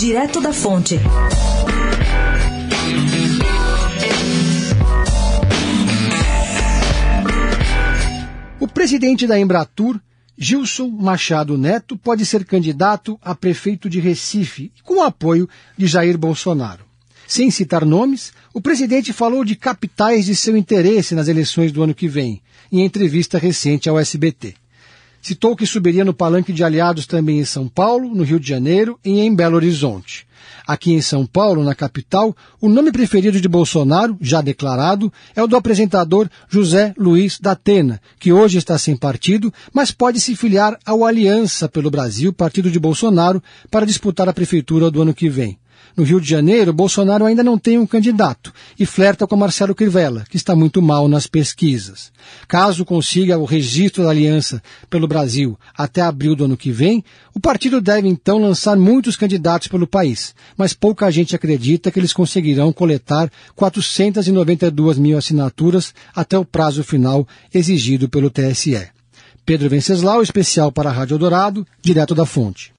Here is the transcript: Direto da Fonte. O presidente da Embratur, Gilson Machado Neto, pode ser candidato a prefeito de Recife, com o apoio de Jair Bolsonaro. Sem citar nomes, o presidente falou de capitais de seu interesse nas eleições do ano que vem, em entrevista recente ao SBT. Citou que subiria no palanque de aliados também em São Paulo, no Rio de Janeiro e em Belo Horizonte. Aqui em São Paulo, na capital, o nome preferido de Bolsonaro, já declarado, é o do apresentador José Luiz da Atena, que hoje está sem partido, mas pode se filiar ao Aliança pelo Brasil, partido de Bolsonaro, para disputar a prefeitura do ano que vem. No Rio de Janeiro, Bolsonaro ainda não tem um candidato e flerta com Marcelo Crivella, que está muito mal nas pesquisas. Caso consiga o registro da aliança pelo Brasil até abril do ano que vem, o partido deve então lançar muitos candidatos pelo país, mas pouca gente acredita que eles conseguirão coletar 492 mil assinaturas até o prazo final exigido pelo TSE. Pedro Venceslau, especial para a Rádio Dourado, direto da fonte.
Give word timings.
Direto 0.00 0.40
da 0.40 0.50
Fonte. 0.50 0.98
O 8.58 8.66
presidente 8.66 9.26
da 9.26 9.38
Embratur, 9.38 10.00
Gilson 10.38 10.88
Machado 10.88 11.58
Neto, 11.58 11.98
pode 11.98 12.24
ser 12.24 12.46
candidato 12.46 13.20
a 13.20 13.34
prefeito 13.34 13.90
de 13.90 14.00
Recife, 14.00 14.72
com 14.84 15.00
o 15.00 15.02
apoio 15.02 15.46
de 15.76 15.86
Jair 15.86 16.16
Bolsonaro. 16.16 16.82
Sem 17.28 17.50
citar 17.50 17.84
nomes, 17.84 18.32
o 18.54 18.60
presidente 18.62 19.12
falou 19.12 19.44
de 19.44 19.54
capitais 19.54 20.24
de 20.24 20.34
seu 20.34 20.56
interesse 20.56 21.14
nas 21.14 21.28
eleições 21.28 21.72
do 21.72 21.82
ano 21.82 21.94
que 21.94 22.08
vem, 22.08 22.40
em 22.72 22.86
entrevista 22.86 23.36
recente 23.36 23.86
ao 23.86 23.98
SBT. 23.98 24.54
Citou 25.22 25.54
que 25.54 25.66
subiria 25.66 26.04
no 26.04 26.14
palanque 26.14 26.52
de 26.52 26.64
aliados 26.64 27.06
também 27.06 27.40
em 27.40 27.44
São 27.44 27.68
Paulo, 27.68 28.14
no 28.14 28.22
Rio 28.22 28.40
de 28.40 28.48
Janeiro 28.48 28.98
e 29.04 29.20
em 29.20 29.34
Belo 29.34 29.56
Horizonte. 29.56 30.26
Aqui 30.66 30.92
em 30.92 31.02
São 31.02 31.26
Paulo, 31.26 31.62
na 31.62 31.74
capital, 31.74 32.34
o 32.60 32.68
nome 32.68 32.90
preferido 32.90 33.40
de 33.40 33.48
Bolsonaro, 33.48 34.16
já 34.20 34.40
declarado, 34.40 35.12
é 35.34 35.42
o 35.42 35.46
do 35.46 35.56
apresentador 35.56 36.28
José 36.48 36.94
Luiz 36.96 37.38
da 37.38 37.52
Atena, 37.52 38.00
que 38.18 38.32
hoje 38.32 38.56
está 38.56 38.78
sem 38.78 38.96
partido, 38.96 39.52
mas 39.72 39.90
pode 39.90 40.20
se 40.20 40.34
filiar 40.34 40.78
ao 40.86 41.04
Aliança 41.04 41.68
pelo 41.68 41.90
Brasil, 41.90 42.32
partido 42.32 42.70
de 42.70 42.78
Bolsonaro, 42.78 43.42
para 43.70 43.86
disputar 43.86 44.28
a 44.28 44.32
prefeitura 44.32 44.90
do 44.90 45.02
ano 45.02 45.12
que 45.12 45.28
vem. 45.28 45.58
No 45.96 46.04
Rio 46.04 46.20
de 46.20 46.28
Janeiro, 46.28 46.72
Bolsonaro 46.72 47.24
ainda 47.24 47.42
não 47.42 47.58
tem 47.58 47.78
um 47.78 47.86
candidato 47.86 48.52
e 48.78 48.86
flerta 48.86 49.26
com 49.26 49.36
Marcelo 49.36 49.74
Crivella, 49.74 50.24
que 50.28 50.36
está 50.36 50.54
muito 50.54 50.80
mal 50.80 51.08
nas 51.08 51.26
pesquisas. 51.26 52.12
Caso 52.46 52.84
consiga 52.84 53.38
o 53.38 53.44
registro 53.44 54.04
da 54.04 54.10
aliança 54.10 54.62
pelo 54.88 55.08
Brasil 55.08 55.58
até 55.76 56.00
abril 56.00 56.36
do 56.36 56.44
ano 56.44 56.56
que 56.56 56.70
vem, 56.70 57.04
o 57.34 57.40
partido 57.40 57.80
deve 57.80 58.08
então 58.08 58.38
lançar 58.38 58.76
muitos 58.76 59.16
candidatos 59.16 59.68
pelo 59.68 59.86
país, 59.86 60.34
mas 60.56 60.72
pouca 60.72 61.10
gente 61.10 61.34
acredita 61.34 61.90
que 61.90 61.98
eles 61.98 62.12
conseguirão 62.12 62.72
coletar 62.72 63.30
492 63.54 64.98
mil 64.98 65.18
assinaturas 65.18 65.94
até 66.14 66.38
o 66.38 66.44
prazo 66.44 66.82
final 66.84 67.26
exigido 67.52 68.08
pelo 68.08 68.30
TSE. 68.30 68.88
Pedro 69.44 69.68
Venceslau, 69.68 70.22
especial 70.22 70.70
para 70.70 70.90
a 70.90 70.92
Rádio 70.92 71.18
Dourado, 71.18 71.66
direto 71.82 72.14
da 72.14 72.24
fonte. 72.24 72.72